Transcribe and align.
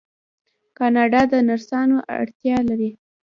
کاناډا 0.77 1.21
د 1.31 1.33
نرسانو 1.47 1.97
اړتیا 2.19 2.57
لري. 2.69 2.91